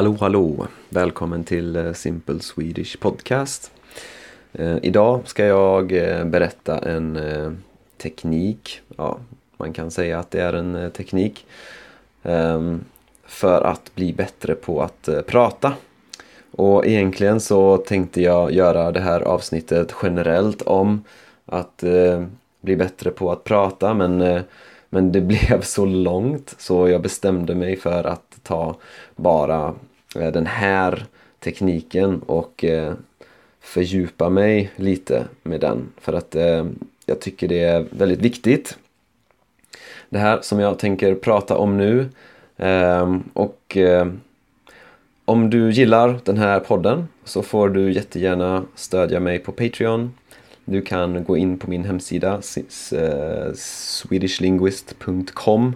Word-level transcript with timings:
Hallå 0.00 0.16
hallå! 0.20 0.66
Välkommen 0.88 1.44
till 1.44 1.76
eh, 1.76 1.92
Simple 1.92 2.40
Swedish 2.40 3.00
Podcast. 3.00 3.72
Eh, 4.52 4.76
idag 4.82 5.20
ska 5.24 5.46
jag 5.46 5.92
eh, 5.92 6.24
berätta 6.24 6.78
en 6.78 7.16
eh, 7.16 7.52
teknik, 8.02 8.80
ja 8.96 9.18
man 9.56 9.72
kan 9.72 9.90
säga 9.90 10.18
att 10.18 10.30
det 10.30 10.42
är 10.42 10.52
en 10.52 10.76
eh, 10.76 10.88
teknik 10.88 11.46
ehm, 12.22 12.84
för 13.24 13.62
att 13.62 13.94
bli 13.94 14.12
bättre 14.12 14.54
på 14.54 14.82
att 14.82 15.08
eh, 15.08 15.20
prata. 15.20 15.72
Och 16.50 16.86
egentligen 16.86 17.40
så 17.40 17.76
tänkte 17.76 18.22
jag 18.22 18.52
göra 18.52 18.92
det 18.92 19.00
här 19.00 19.20
avsnittet 19.20 19.94
generellt 20.02 20.62
om 20.62 21.04
att 21.46 21.84
bli 22.60 22.76
bättre 22.76 23.10
på 23.10 23.32
att 23.32 23.44
prata 23.44 23.94
men 23.94 24.42
men 24.90 25.12
det 25.12 25.20
blev 25.20 25.60
så 25.60 25.84
långt 25.84 26.54
så 26.58 26.88
jag 26.88 27.02
bestämde 27.02 27.54
mig 27.54 27.76
för 27.76 28.04
att 28.04 28.38
ta 28.42 28.76
bara 29.16 29.74
Eh, 30.16 30.32
den 30.32 30.46
här 30.46 31.04
tekniken 31.38 32.22
och 32.26 32.64
eh, 32.64 32.94
fördjupa 33.60 34.30
mig 34.30 34.70
lite 34.76 35.24
med 35.42 35.60
den. 35.60 35.88
För 36.00 36.12
att 36.12 36.34
eh, 36.34 36.66
jag 37.06 37.20
tycker 37.20 37.48
det 37.48 37.62
är 37.62 37.86
väldigt 37.90 38.20
viktigt. 38.20 38.78
Det 40.08 40.18
här 40.18 40.38
som 40.42 40.60
jag 40.60 40.78
tänker 40.78 41.14
prata 41.14 41.56
om 41.56 41.76
nu. 41.76 42.08
Och 43.32 43.76
om 45.24 45.50
du 45.50 45.70
gillar 45.70 46.20
den 46.24 46.38
här 46.38 46.60
podden 46.60 47.08
så 47.24 47.42
får 47.42 47.68
du 47.68 47.92
jättegärna 47.92 48.64
stödja 48.74 49.20
mig 49.20 49.38
på 49.38 49.52
Patreon 49.52 50.12
du 50.70 50.82
kan 50.82 51.24
gå 51.24 51.36
in 51.36 51.58
på 51.58 51.70
min 51.70 51.84
hemsida 51.84 52.42
swedishlinguist.com 53.54 55.74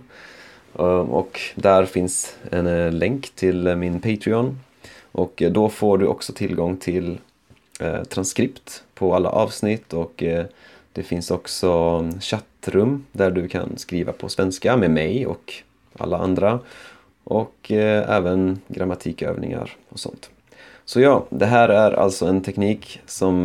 Ehm, 0.78 1.10
och 1.10 1.40
där 1.54 1.84
finns 1.84 2.36
en 2.50 2.66
eh, 2.66 2.92
länk 2.92 3.30
till 3.34 3.66
eh, 3.66 3.76
min 3.76 4.00
Patreon. 4.00 4.58
Och 5.12 5.42
eh, 5.42 5.52
då 5.52 5.68
får 5.68 5.98
du 5.98 6.06
också 6.06 6.32
tillgång 6.32 6.76
till 6.76 7.18
transkript 8.08 8.84
på 8.94 9.14
alla 9.14 9.28
avsnitt. 9.28 9.92
Och 9.92 10.22
det 10.92 11.02
finns 11.02 11.30
också 11.30 12.00
chattrum 12.20 13.04
där 13.12 13.30
du 13.30 13.48
kan 13.48 13.78
skriva 13.78 14.12
på 14.12 14.28
svenska 14.28 14.76
med 14.76 14.90
mig 14.90 15.26
och 15.26 15.52
alla 15.98 16.18
andra. 16.18 16.60
Och 17.24 17.70
även 17.70 18.60
grammatikövningar 18.68 19.76
och 19.88 19.98
sånt. 19.98 20.30
Så 20.84 21.00
ja, 21.00 21.26
det 21.30 21.46
här 21.46 21.68
är 21.68 21.92
alltså 21.92 22.26
en 22.26 22.42
teknik 22.42 23.00
som 23.06 23.44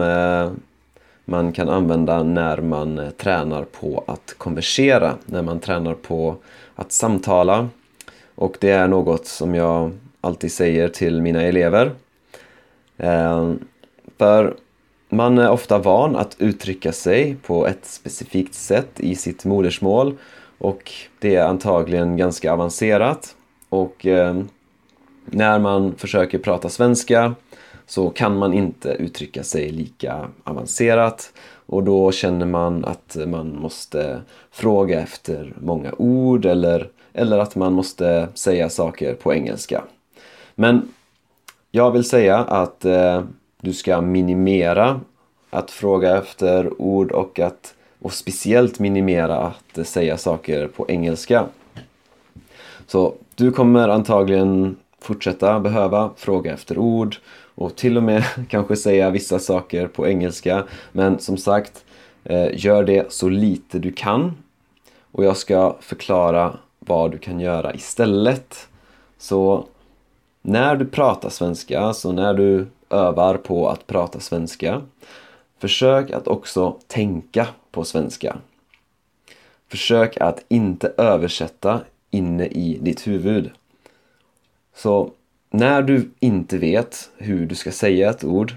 man 1.30 1.52
kan 1.52 1.70
använda 1.70 2.24
när 2.24 2.58
man 2.58 2.98
eh, 2.98 3.10
tränar 3.10 3.64
på 3.64 4.04
att 4.08 4.36
konversera, 4.38 5.16
när 5.26 5.42
man 5.42 5.60
tränar 5.60 5.94
på 5.94 6.36
att 6.76 6.92
samtala. 6.92 7.70
Och 8.36 8.58
det 8.60 8.70
är 8.72 8.88
något 8.88 9.26
som 9.26 9.56
jag 9.56 9.92
alltid 10.22 10.52
säger 10.52 10.90
till 10.90 11.22
mina 11.22 11.42
elever. 11.42 11.92
Eh, 12.98 13.54
för 14.18 14.56
man 15.10 15.38
är 15.38 15.50
ofta 15.50 15.78
van 15.78 16.16
att 16.16 16.36
uttrycka 16.40 16.92
sig 16.92 17.36
på 17.36 17.68
ett 17.68 17.86
specifikt 17.86 18.54
sätt 18.54 19.00
i 19.00 19.16
sitt 19.16 19.46
modersmål 19.46 20.18
och 20.58 20.92
det 21.20 21.36
är 21.36 21.46
antagligen 21.46 22.18
ganska 22.18 22.54
avancerat. 22.54 23.36
Och 23.70 24.06
eh, 24.06 24.42
när 25.26 25.60
man 25.60 25.96
försöker 25.96 26.38
prata 26.38 26.70
svenska 26.70 27.36
så 27.90 28.10
kan 28.10 28.38
man 28.38 28.54
inte 28.54 28.90
uttrycka 28.90 29.44
sig 29.44 29.70
lika 29.70 30.28
avancerat 30.44 31.34
och 31.66 31.84
då 31.84 32.12
känner 32.12 32.46
man 32.46 32.86
att 32.86 33.18
man 33.28 33.56
måste 33.56 34.22
fråga 34.52 35.02
efter 35.02 35.54
många 35.62 35.92
ord 35.98 36.46
eller, 36.46 36.90
eller 37.14 37.38
att 37.38 37.56
man 37.56 37.74
måste 37.74 38.28
säga 38.34 38.70
saker 38.70 39.14
på 39.14 39.34
engelska. 39.34 39.84
Men 40.56 40.94
jag 41.72 41.92
vill 41.92 42.04
säga 42.04 42.38
att 42.38 42.86
eh, 42.86 43.24
du 43.62 43.74
ska 43.74 44.02
minimera 44.02 45.02
att 45.50 45.72
fråga 45.72 46.18
efter 46.18 46.82
ord 46.82 47.12
och 47.12 47.40
att 47.40 47.74
och 48.02 48.14
speciellt 48.14 48.80
minimera 48.80 49.38
att 49.38 49.88
säga 49.88 50.18
saker 50.18 50.68
på 50.68 50.86
engelska. 50.90 51.46
Så 52.88 53.14
du 53.36 53.52
kommer 53.52 53.90
antagligen 53.90 54.76
fortsätta 55.02 55.60
behöva 55.60 56.10
fråga 56.16 56.54
efter 56.54 56.78
ord 56.78 57.18
och 57.60 57.76
till 57.76 57.98
och 57.98 58.04
med 58.04 58.24
kanske 58.50 58.76
säga 58.76 59.10
vissa 59.10 59.40
saker 59.40 59.88
på 59.88 60.08
engelska. 60.08 60.64
Men 60.92 61.20
som 61.20 61.38
sagt, 61.38 61.86
eh, 62.24 62.66
gör 62.66 62.84
det 62.84 63.12
så 63.14 63.30
lite 63.30 63.80
du 63.80 63.92
kan. 63.92 64.36
Och 65.12 65.26
jag 65.26 65.38
ska 65.38 65.76
förklara 65.80 66.58
vad 66.80 67.12
du 67.12 67.18
kan 67.18 67.40
göra 67.40 67.74
istället. 67.74 68.68
Så 69.18 69.66
när 70.42 70.76
du 70.76 70.86
pratar 70.86 71.30
svenska, 71.30 71.94
så 71.94 72.12
när 72.12 72.34
du 72.34 72.68
övar 72.90 73.38
på 73.38 73.70
att 73.70 73.88
prata 73.88 74.20
svenska, 74.20 74.82
försök 75.58 76.12
att 76.12 76.28
också 76.28 76.78
tänka 76.88 77.48
på 77.72 77.84
svenska. 77.84 78.38
Försök 79.68 80.18
att 80.18 80.44
inte 80.48 80.94
översätta 80.98 81.82
inne 82.10 82.46
i 82.46 82.78
ditt 82.82 83.08
huvud. 83.08 83.52
Så 84.76 85.12
när 85.50 85.82
du 85.82 86.10
inte 86.20 86.58
vet 86.58 87.10
hur 87.18 87.46
du 87.46 87.56
ska 87.56 87.72
säga 87.72 88.10
ett 88.10 88.24
ord, 88.24 88.54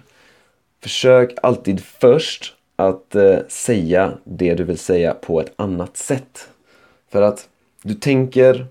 försök 0.81 1.35
alltid 1.43 1.81
först 1.81 2.55
att 2.77 3.15
eh, 3.15 3.39
säga 3.49 4.13
det 4.25 4.55
du 4.55 4.65
vill 4.65 4.79
säga 4.79 5.15
på 5.15 5.41
ett 5.41 5.53
annat 5.57 5.97
sätt. 5.97 6.49
För 7.11 7.23
att 7.23 7.49
du 7.83 7.95
tänker, 7.95 8.67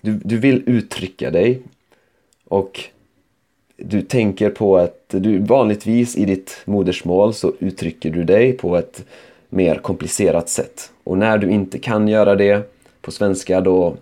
du, 0.00 0.20
du 0.24 0.38
vill 0.38 0.62
uttrycka 0.66 1.30
dig 1.30 1.62
och 2.44 2.80
du 3.76 4.02
tänker 4.02 4.50
på 4.50 4.76
att 4.76 5.04
du 5.08 5.38
vanligtvis 5.38 6.16
i 6.16 6.24
ditt 6.24 6.62
modersmål 6.64 7.34
så 7.34 7.52
uttrycker 7.58 8.10
du 8.10 8.24
dig 8.24 8.52
på 8.52 8.76
ett 8.76 9.04
mer 9.48 9.74
komplicerat 9.74 10.48
sätt. 10.48 10.92
Och 11.04 11.18
när 11.18 11.38
du 11.38 11.50
inte 11.50 11.78
kan 11.78 12.08
göra 12.08 12.34
det 12.34 12.72
på 13.00 13.10
svenska 13.10 13.60
då 13.60 13.96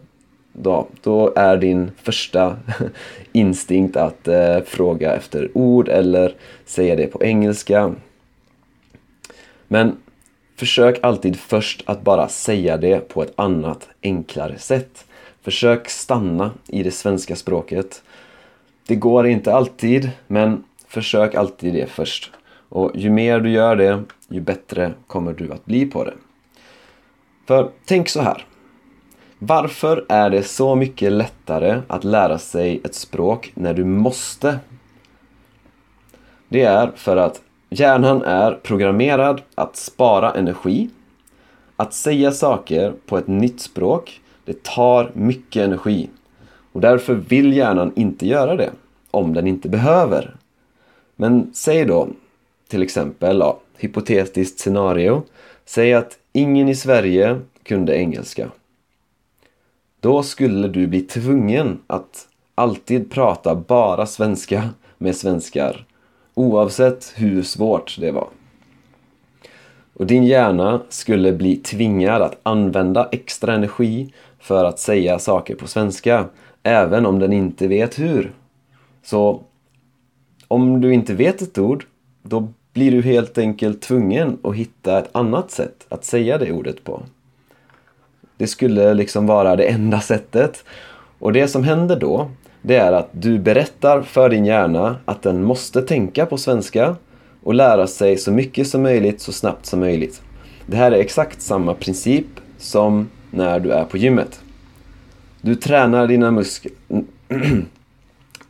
då, 0.56 0.88
då 1.02 1.32
är 1.36 1.56
din 1.56 1.90
första 2.02 2.56
instinkt 3.32 3.96
att 3.96 4.28
eh, 4.28 4.60
fråga 4.66 5.14
efter 5.14 5.50
ord 5.54 5.88
eller 5.88 6.34
säga 6.64 6.96
det 6.96 7.06
på 7.06 7.24
engelska. 7.24 7.94
Men 9.68 9.96
försök 10.56 10.98
alltid 11.02 11.36
först 11.36 11.82
att 11.86 12.02
bara 12.02 12.28
säga 12.28 12.76
det 12.76 13.08
på 13.08 13.22
ett 13.22 13.32
annat, 13.36 13.88
enklare 14.02 14.58
sätt. 14.58 15.04
Försök 15.42 15.88
stanna 15.88 16.50
i 16.66 16.82
det 16.82 16.90
svenska 16.90 17.36
språket. 17.36 18.02
Det 18.86 18.96
går 18.96 19.26
inte 19.26 19.54
alltid, 19.54 20.10
men 20.26 20.64
försök 20.88 21.34
alltid 21.34 21.74
det 21.74 21.86
först. 21.86 22.30
Och 22.68 22.90
ju 22.94 23.10
mer 23.10 23.40
du 23.40 23.50
gör 23.50 23.76
det, 23.76 24.02
ju 24.28 24.40
bättre 24.40 24.92
kommer 25.06 25.32
du 25.32 25.52
att 25.52 25.64
bli 25.64 25.86
på 25.86 26.04
det. 26.04 26.14
För 27.46 27.70
tänk 27.84 28.08
så 28.08 28.20
här. 28.20 28.46
Varför 29.46 30.04
är 30.08 30.30
det 30.30 30.42
så 30.42 30.74
mycket 30.74 31.12
lättare 31.12 31.80
att 31.86 32.04
lära 32.04 32.38
sig 32.38 32.80
ett 32.84 32.94
språk 32.94 33.52
när 33.54 33.74
du 33.74 33.84
måste? 33.84 34.58
Det 36.48 36.62
är 36.62 36.92
för 36.96 37.16
att 37.16 37.42
hjärnan 37.70 38.22
är 38.22 38.52
programmerad 38.52 39.42
att 39.54 39.76
spara 39.76 40.32
energi. 40.32 40.90
Att 41.76 41.94
säga 41.94 42.32
saker 42.32 42.92
på 43.06 43.18
ett 43.18 43.26
nytt 43.26 43.60
språk, 43.60 44.20
det 44.44 44.62
tar 44.62 45.10
mycket 45.14 45.62
energi. 45.62 46.10
Och 46.72 46.80
därför 46.80 47.14
vill 47.14 47.56
hjärnan 47.56 47.92
inte 47.96 48.26
göra 48.26 48.56
det, 48.56 48.70
om 49.10 49.34
den 49.34 49.46
inte 49.46 49.68
behöver. 49.68 50.36
Men 51.16 51.50
säg 51.54 51.84
då, 51.84 52.08
till 52.68 52.82
exempel, 52.82 53.38
ja, 53.38 53.58
hypotetiskt 53.76 54.60
scenario. 54.60 55.22
Säg 55.64 55.94
att 55.94 56.18
ingen 56.32 56.68
i 56.68 56.74
Sverige 56.74 57.40
kunde 57.62 57.96
engelska. 57.96 58.50
Då 60.04 60.22
skulle 60.22 60.68
du 60.68 60.86
bli 60.86 61.00
tvungen 61.00 61.78
att 61.86 62.28
alltid 62.54 63.10
prata 63.10 63.54
bara 63.54 64.06
svenska 64.06 64.68
med 64.98 65.16
svenskar 65.16 65.86
oavsett 66.34 67.12
hur 67.16 67.42
svårt 67.42 67.96
det 68.00 68.10
var. 68.10 68.28
Och 69.94 70.06
din 70.06 70.24
hjärna 70.24 70.82
skulle 70.88 71.32
bli 71.32 71.56
tvingad 71.56 72.22
att 72.22 72.40
använda 72.42 73.08
extra 73.12 73.54
energi 73.54 74.12
för 74.38 74.64
att 74.64 74.78
säga 74.78 75.18
saker 75.18 75.54
på 75.54 75.66
svenska 75.66 76.24
även 76.62 77.06
om 77.06 77.18
den 77.18 77.32
inte 77.32 77.68
vet 77.68 77.98
hur. 77.98 78.32
Så 79.02 79.42
om 80.48 80.80
du 80.80 80.94
inte 80.94 81.14
vet 81.14 81.42
ett 81.42 81.58
ord 81.58 81.86
då 82.22 82.48
blir 82.72 82.90
du 82.90 83.02
helt 83.02 83.38
enkelt 83.38 83.82
tvungen 83.82 84.38
att 84.42 84.54
hitta 84.54 84.98
ett 84.98 85.10
annat 85.12 85.50
sätt 85.50 85.86
att 85.88 86.04
säga 86.04 86.38
det 86.38 86.52
ordet 86.52 86.84
på. 86.84 87.02
Det 88.36 88.46
skulle 88.46 88.94
liksom 88.94 89.26
vara 89.26 89.56
det 89.56 89.64
enda 89.64 90.00
sättet. 90.00 90.64
Och 91.18 91.32
det 91.32 91.48
som 91.48 91.64
händer 91.64 91.96
då, 91.96 92.30
det 92.62 92.76
är 92.76 92.92
att 92.92 93.08
du 93.12 93.38
berättar 93.38 94.02
för 94.02 94.28
din 94.28 94.44
hjärna 94.44 94.96
att 95.04 95.22
den 95.22 95.44
måste 95.44 95.82
tänka 95.82 96.26
på 96.26 96.38
svenska 96.38 96.96
och 97.42 97.54
lära 97.54 97.86
sig 97.86 98.16
så 98.16 98.32
mycket 98.32 98.68
som 98.68 98.82
möjligt 98.82 99.20
så 99.20 99.32
snabbt 99.32 99.66
som 99.66 99.80
möjligt. 99.80 100.22
Det 100.66 100.76
här 100.76 100.92
är 100.92 100.98
exakt 100.98 101.42
samma 101.42 101.74
princip 101.74 102.26
som 102.58 103.10
när 103.30 103.60
du 103.60 103.72
är 103.72 103.84
på 103.84 103.96
gymmet. 103.96 104.40
Du 105.40 105.54
tränar 105.54 106.06
dina 106.06 106.30
muskler 106.30 106.72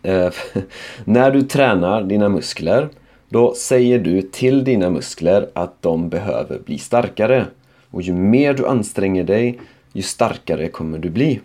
Eh, 0.04 0.30
när 1.04 1.30
du 1.30 1.42
tränar 1.42 2.02
dina 2.02 2.28
muskler, 2.28 2.88
då 3.28 3.54
säger 3.54 3.98
du 3.98 4.22
till 4.22 4.64
dina 4.64 4.90
muskler 4.90 5.50
att 5.52 5.82
de 5.82 6.08
behöver 6.08 6.58
bli 6.58 6.78
starkare. 6.78 7.46
Och 7.90 8.02
ju 8.02 8.12
mer 8.12 8.54
du 8.54 8.66
anstränger 8.66 9.24
dig, 9.24 9.60
ju 9.94 10.02
starkare 10.02 10.68
kommer 10.68 10.98
du 10.98 11.10
bli. 11.10 11.40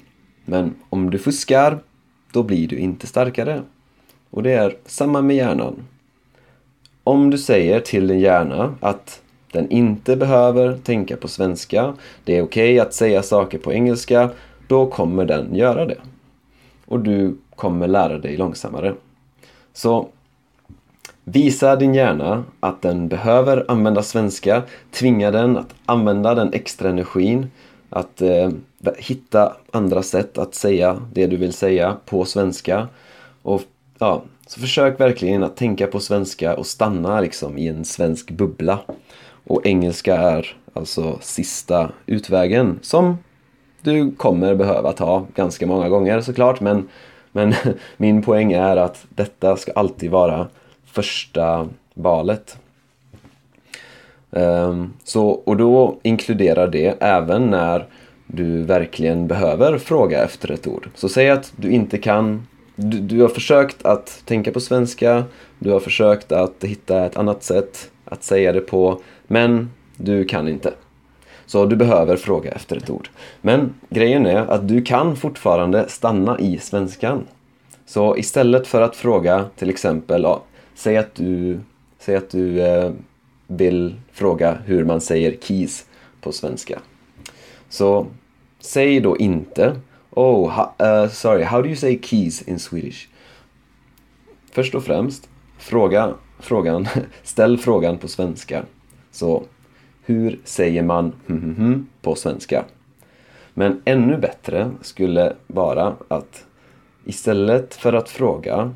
Men 0.46 0.76
om 0.90 1.10
du 1.10 1.20
fuskar, 1.20 1.80
då 2.32 2.44
blir 2.44 2.68
du 2.68 2.78
inte 2.78 3.08
starkare. 3.08 3.64
Och 4.30 4.44
det 4.44 4.52
är 4.52 4.78
samma 4.86 5.22
med 5.22 5.36
hjärnan. 5.36 5.76
Om 7.04 7.30
du 7.30 7.38
säger 7.38 7.80
till 7.80 8.08
din 8.08 8.20
hjärna 8.20 8.76
att 8.80 9.22
den 9.52 9.72
inte 9.72 10.16
behöver 10.16 10.78
tänka 10.78 11.18
på 11.18 11.28
svenska, 11.28 11.94
det 12.24 12.38
är 12.38 12.42
okej 12.42 12.74
okay 12.74 12.80
att 12.80 12.94
säga 12.94 13.24
saker 13.24 13.58
på 13.58 13.74
engelska, 13.74 14.30
då 14.68 14.86
kommer 14.86 15.26
den 15.26 15.56
göra 15.56 15.86
det. 15.86 15.98
Och 16.86 17.00
du 17.00 17.38
kommer 17.56 17.88
lära 17.88 18.18
dig 18.18 18.38
långsammare. 18.38 18.94
Så 19.74 20.08
visa 21.24 21.76
din 21.76 21.94
hjärna 21.94 22.44
att 22.60 22.82
den 22.82 23.08
behöver 23.08 23.66
använda 23.68 24.04
svenska, 24.04 24.64
tvinga 24.92 25.32
den 25.32 25.58
att 25.58 25.76
använda 25.86 26.36
den 26.36 26.54
extra 26.54 26.90
energin, 26.90 27.52
att 27.90 28.22
eh, 28.22 28.50
hitta 28.98 29.56
andra 29.72 30.04
sätt 30.04 30.38
att 30.38 30.56
säga 30.56 31.02
det 31.14 31.28
du 31.28 31.38
vill 31.38 31.54
säga 31.54 31.98
på 32.06 32.26
svenska. 32.26 32.88
Och 33.42 33.62
ja, 34.00 34.24
så 34.48 34.60
försök 34.60 35.00
verkligen 35.00 35.44
att 35.44 35.58
tänka 35.58 35.88
på 35.88 36.00
svenska 36.00 36.56
och 36.56 36.68
stanna 36.68 37.22
liksom 37.22 37.58
i 37.58 37.68
en 37.68 37.86
svensk 37.86 38.32
bubbla. 38.32 38.80
Och 39.48 39.66
engelska 39.66 40.18
är 40.18 40.56
alltså 40.74 41.18
sista 41.22 41.92
utvägen 42.06 42.80
som 42.82 43.18
du 43.82 44.12
kommer 44.12 44.56
behöva 44.56 44.92
ta 44.92 45.26
ganska 45.36 45.68
många 45.68 45.90
gånger 45.90 46.22
såklart 46.22 46.62
men, 46.62 46.88
men 47.32 47.54
min 47.98 48.22
poäng 48.22 48.52
är 48.54 48.78
att 48.78 49.06
detta 49.10 49.58
ska 49.58 49.72
alltid 49.72 50.12
vara 50.12 50.48
första 50.86 51.68
valet. 51.94 52.59
Ehm, 54.32 54.94
så, 55.04 55.30
och 55.30 55.58
då 55.58 55.98
inkluderar 56.04 56.68
det 56.68 56.96
även 57.00 57.50
när 57.50 57.86
du 58.28 58.64
verkligen 58.64 59.28
behöver 59.28 59.78
fråga 59.78 60.24
efter 60.24 60.52
ett 60.52 60.68
ord. 60.68 60.90
Så 60.96 61.10
säg 61.10 61.30
att 61.30 61.54
du 61.56 61.72
inte 61.72 61.98
kan 61.98 62.48
du, 62.76 63.00
du, 63.00 63.22
har 63.22 63.30
försökt 63.30 63.86
att 63.86 64.22
tänka 64.26 64.52
på 64.52 64.60
svenska, 64.60 65.24
du 65.60 65.72
har 65.72 65.80
försökt 65.80 66.32
att 66.32 66.64
hitta 66.64 67.06
ett 67.06 67.18
annat 67.18 67.44
sätt 67.44 67.92
att 68.06 68.24
säga 68.24 68.52
det 68.52 68.62
på, 68.62 69.02
men 69.28 69.70
du 69.98 70.26
kan 70.26 70.48
inte. 70.48 70.74
Så 71.46 71.66
du 71.66 71.76
behöver 71.76 72.18
fråga 72.18 72.52
efter 72.52 72.78
ett 72.78 72.90
ord. 72.90 73.10
Men 73.42 73.74
grejen 73.90 74.26
är 74.26 74.38
att 74.38 74.68
du 74.68 74.82
kan 74.82 75.16
fortfarande 75.16 75.86
stanna 75.88 76.40
i 76.40 76.58
svenskan. 76.58 77.28
Så 77.86 78.18
istället 78.18 78.68
för 78.68 78.82
att 78.82 78.96
fråga 78.96 79.46
till 79.56 79.70
exempel, 79.70 80.24
ja, 80.24 80.42
säg 80.76 80.98
att 80.98 81.16
du, 81.16 81.60
säg 82.00 82.16
att 82.16 82.30
du 82.30 82.62
eh, 82.62 82.92
vill 83.50 83.96
fråga 84.12 84.58
hur 84.66 84.86
man 84.86 85.02
säger 85.02 85.38
keys 85.42 85.86
på 86.22 86.32
svenska. 86.32 86.80
Så 87.70 88.08
säg 88.60 89.00
då 89.00 89.18
inte 89.18 89.76
Oh, 90.10 90.50
ha, 90.50 90.76
uh, 90.84 91.10
sorry, 91.10 91.44
how 91.44 91.62
do 91.62 91.68
you 91.68 91.76
say 91.76 92.00
keys 92.02 92.42
in 92.42 92.60
Swedish? 92.60 93.08
Först 94.52 94.76
och 94.76 94.84
främst, 94.84 95.30
fråga 95.58 96.14
frågan, 96.40 96.88
ställ 97.24 97.58
frågan 97.58 97.98
på 97.98 98.08
svenska. 98.08 98.66
Så, 99.12 99.44
hur 100.02 100.40
säger 100.44 100.84
man 100.84 101.14
hm, 101.28 101.42
hm, 101.42 101.56
hm 101.56 101.88
på 102.02 102.16
svenska? 102.16 102.66
Men 103.54 103.82
ännu 103.86 104.18
bättre 104.18 104.72
skulle 104.82 105.36
vara 105.48 105.96
att 106.08 106.46
istället 107.06 107.76
för 107.76 107.94
att 107.94 108.10
fråga 108.10 108.74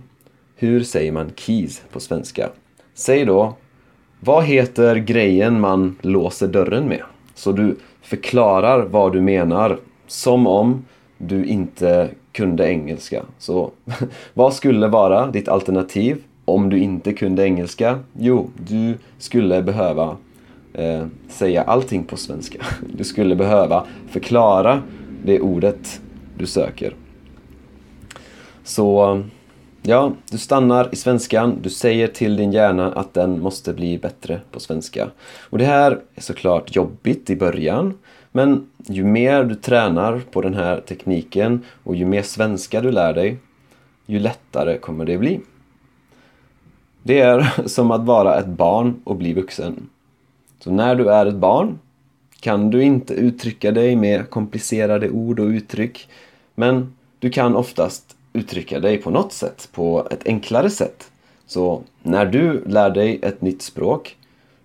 hur 0.55 0.83
säger 0.83 1.11
man 1.11 1.31
keys 1.35 1.83
på 1.91 1.99
svenska? 1.99 2.49
Säg 2.93 3.25
då 3.25 3.55
vad 4.25 4.43
heter 4.43 4.95
grejen 4.95 5.59
man 5.59 5.95
låser 6.01 6.47
dörren 6.47 6.87
med? 6.87 7.01
Så 7.35 7.51
du 7.51 7.75
förklarar 8.01 8.81
vad 8.81 9.13
du 9.13 9.21
menar 9.21 9.79
som 10.07 10.47
om 10.47 10.85
du 11.17 11.45
inte 11.45 12.09
kunde 12.31 12.67
engelska. 12.69 13.23
Så 13.37 13.71
vad 14.33 14.53
skulle 14.53 14.87
vara 14.87 15.27
ditt 15.27 15.47
alternativ 15.47 16.17
om 16.45 16.69
du 16.69 16.79
inte 16.79 17.13
kunde 17.13 17.43
engelska? 17.43 17.99
Jo, 18.19 18.49
du 18.57 18.97
skulle 19.17 19.61
behöva 19.61 20.17
eh, 20.73 21.05
säga 21.29 21.63
allting 21.63 22.03
på 22.03 22.17
svenska. 22.17 22.59
Du 22.97 23.03
skulle 23.03 23.35
behöva 23.35 23.85
förklara 24.09 24.81
det 25.25 25.39
ordet 25.39 26.01
du 26.37 26.45
söker. 26.45 26.95
Så 28.63 29.21
ja, 29.83 30.11
du 30.29 30.37
stannar 30.37 30.89
i 30.91 30.95
svenskan, 30.95 31.59
du 31.61 31.69
säger 31.69 32.07
till 32.07 32.35
din 32.35 32.51
hjärna 32.51 32.93
att 32.93 33.13
den 33.13 33.41
måste 33.41 33.73
bli 33.73 33.97
bättre 33.97 34.41
på 34.51 34.59
svenska. 34.59 35.09
Och 35.49 35.57
det 35.57 35.65
här 35.65 35.99
är 36.15 36.21
såklart 36.21 36.75
jobbigt 36.75 37.29
i 37.29 37.35
början 37.35 37.93
men 38.31 38.67
ju 38.87 39.03
mer 39.03 39.43
du 39.43 39.55
tränar 39.55 40.21
på 40.31 40.41
den 40.41 40.53
här 40.53 40.81
tekniken 40.81 41.61
och 41.83 41.95
ju 41.95 42.05
mer 42.05 42.21
svenska 42.21 42.81
du 42.81 42.91
lär 42.91 43.13
dig, 43.13 43.37
ju 44.05 44.19
lättare 44.19 44.77
kommer 44.77 45.05
det 45.05 45.17
bli. 45.17 45.39
Det 47.03 47.19
är 47.19 47.53
som 47.65 47.91
att 47.91 48.05
vara 48.05 48.39
ett 48.39 48.47
barn 48.47 49.01
och 49.03 49.15
bli 49.15 49.33
vuxen. 49.33 49.89
Så 50.59 50.71
när 50.71 50.95
du 50.95 51.09
är 51.09 51.25
ett 51.25 51.35
barn 51.35 51.79
kan 52.39 52.69
du 52.69 52.83
inte 52.83 53.13
uttrycka 53.13 53.71
dig 53.71 53.95
med 53.95 54.29
komplicerade 54.29 55.09
ord 55.09 55.39
och 55.39 55.47
uttryck, 55.47 56.09
men 56.55 56.93
du 57.19 57.29
kan 57.29 57.55
oftast 57.55 58.15
uttrycka 58.33 58.79
dig 58.79 58.97
på 58.97 59.09
något 59.09 59.33
sätt, 59.33 59.69
på 59.73 60.07
ett 60.11 60.27
enklare 60.27 60.69
sätt. 60.69 61.11
Så 61.45 61.83
när 62.03 62.25
du 62.25 62.63
lär 62.65 62.89
dig 62.89 63.19
ett 63.21 63.41
nytt 63.41 63.61
språk, 63.61 64.17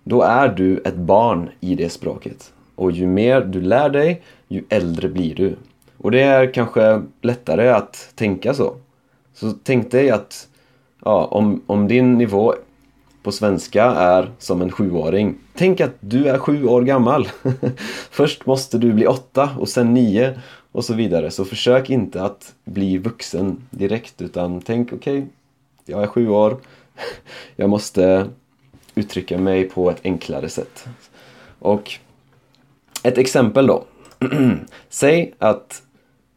då 0.03 0.21
är 0.21 0.47
du 0.47 0.77
ett 0.77 0.95
barn 0.95 1.49
i 1.59 1.75
det 1.75 1.89
språket. 1.89 2.53
Och 2.75 2.91
ju 2.91 3.07
mer 3.07 3.41
du 3.41 3.61
lär 3.61 3.89
dig, 3.89 4.21
ju 4.47 4.63
äldre 4.69 5.09
blir 5.09 5.35
du. 5.35 5.55
Och 5.97 6.11
det 6.11 6.21
är 6.21 6.53
kanske 6.53 7.01
lättare 7.21 7.69
att 7.69 8.11
tänka 8.15 8.53
så. 8.53 8.75
Så 9.33 9.53
tänk 9.63 9.91
dig 9.91 10.09
att 10.09 10.47
ja, 11.05 11.25
om, 11.25 11.61
om 11.65 11.87
din 11.87 12.17
nivå 12.17 12.53
på 13.23 13.31
svenska 13.31 13.83
är 13.85 14.31
som 14.37 14.61
en 14.61 14.71
sjuåring. 14.71 15.35
Tänk 15.59 15.81
att 15.81 15.95
du 15.99 16.27
är 16.27 16.37
sju 16.37 16.65
år 16.65 16.81
gammal. 16.81 17.27
Först 18.09 18.45
måste 18.45 18.77
du 18.77 18.93
bli 18.93 19.07
åtta 19.07 19.49
och 19.59 19.69
sen 19.69 19.93
nio 19.93 20.39
och 20.71 20.85
så 20.85 20.93
vidare. 20.93 21.31
Så 21.31 21.45
försök 21.45 21.89
inte 21.89 22.23
att 22.23 22.55
bli 22.63 22.97
vuxen 22.97 23.67
direkt 23.69 24.21
utan 24.21 24.61
tänk 24.61 24.93
okej, 24.93 25.17
okay, 25.17 25.29
jag 25.85 26.03
är 26.03 26.07
sju 26.07 26.29
år. 26.29 26.57
Jag 27.55 27.69
måste 27.69 28.29
uttrycka 28.95 29.37
mig 29.37 29.69
på 29.69 29.89
ett 29.89 29.99
enklare 30.03 30.49
sätt. 30.49 30.87
Och 31.59 31.91
ett 33.03 33.17
exempel 33.17 33.67
då. 33.67 33.85
Säg 34.89 35.33
att 35.37 35.83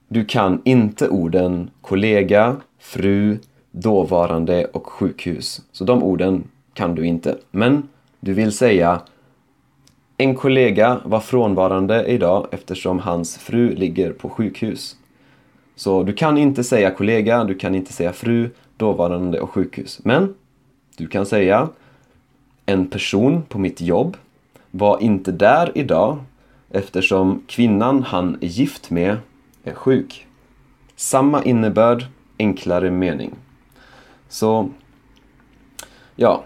du 0.08 0.24
kan 0.24 0.62
inte 0.64 1.08
orden 1.08 1.70
kollega, 1.80 2.56
fru, 2.78 3.38
dåvarande 3.70 4.64
och 4.64 4.86
sjukhus. 4.86 5.62
Så 5.72 5.84
de 5.84 6.02
orden 6.02 6.44
kan 6.74 6.94
du 6.94 7.06
inte. 7.06 7.38
Men 7.50 7.88
du 8.24 8.32
vill 8.32 8.52
säga 8.52 9.02
en 10.16 10.34
kollega 10.34 11.00
var 11.04 11.20
frånvarande 11.20 12.04
idag 12.06 12.46
eftersom 12.50 12.98
hans 12.98 13.38
fru 13.38 13.74
ligger 13.74 14.12
på 14.12 14.28
sjukhus. 14.28 14.96
Så 15.74 16.02
du 16.02 16.12
kan 16.12 16.38
inte 16.38 16.64
säga 16.64 16.90
kollega, 16.90 17.44
du 17.44 17.54
kan 17.54 17.74
inte 17.74 17.92
säga 17.92 18.12
fru, 18.12 18.50
dåvarande 18.76 19.40
och 19.40 19.50
sjukhus. 19.50 20.00
Men 20.04 20.34
du 20.96 21.06
kan 21.06 21.26
säga 21.26 21.68
en 22.66 22.86
person 22.86 23.42
på 23.42 23.58
mitt 23.58 23.80
jobb 23.80 24.16
var 24.70 25.02
inte 25.02 25.32
där 25.32 25.72
idag 25.74 26.18
eftersom 26.70 27.42
kvinnan 27.46 28.02
han 28.02 28.38
är 28.40 28.46
gift 28.46 28.90
med 28.90 29.16
är 29.64 29.74
sjuk. 29.74 30.26
Samma 30.96 31.44
innebörd, 31.44 32.04
enklare 32.38 32.90
mening. 32.90 33.34
Så, 34.28 34.70
ja, 36.16 36.44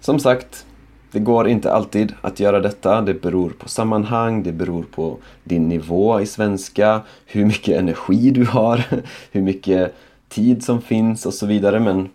som 0.00 0.18
sagt, 0.18 0.66
det 1.12 1.18
går 1.18 1.48
inte 1.48 1.72
alltid 1.72 2.14
att 2.20 2.40
göra 2.40 2.60
detta. 2.60 3.00
Det 3.00 3.14
beror 3.14 3.50
på 3.50 3.68
sammanhang, 3.68 4.42
det 4.42 4.52
beror 4.52 4.82
på 4.82 5.16
din 5.44 5.68
nivå 5.68 6.20
i 6.20 6.26
svenska, 6.26 7.00
hur 7.26 7.44
mycket 7.44 7.78
energi 7.78 8.30
du 8.30 8.44
har, 8.44 8.84
hur 9.32 9.42
mycket 9.42 9.94
tid 10.28 10.64
som 10.64 10.82
finns 10.82 11.26
och 11.26 11.34
så 11.34 11.46
vidare. 11.46 11.80
Men 11.80 12.08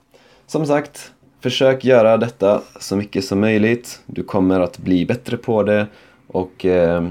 som 0.48 0.66
sagt, 0.66 1.12
försök 1.40 1.86
göra 1.86 2.18
detta 2.18 2.62
så 2.80 2.96
mycket 2.96 3.26
som 3.26 3.40
möjligt. 3.40 4.02
Du 4.06 4.24
kommer 4.24 4.60
att 4.60 4.78
bli 4.78 5.06
bättre 5.06 5.38
på 5.38 5.64
det 5.64 5.88
och 6.28 6.66
eh, 6.66 7.10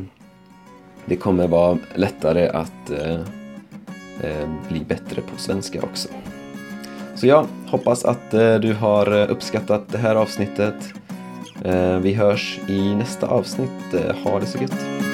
det 1.04 1.16
kommer 1.16 1.48
vara 1.48 1.78
lättare 1.94 2.48
att 2.48 2.90
eh, 2.90 3.20
eh, 4.20 4.48
bli 4.68 4.80
bättre 4.80 5.22
på 5.22 5.38
svenska 5.38 5.82
också. 5.82 6.08
Så 7.14 7.26
jag 7.26 7.46
hoppas 7.66 8.04
att 8.04 8.34
eh, 8.34 8.54
du 8.54 8.74
har 8.74 9.20
eh, 9.20 9.30
uppskattat 9.30 9.82
det 9.88 9.98
här 9.98 10.14
avsnittet. 10.14 10.74
Eh, 11.64 11.98
vi 11.98 12.14
hörs 12.14 12.58
i 12.68 12.94
nästa 12.94 13.26
avsnitt. 13.26 13.94
Eh, 13.94 14.16
ha 14.24 14.40
det 14.40 14.46
så 14.46 14.58
gött! 14.58 15.13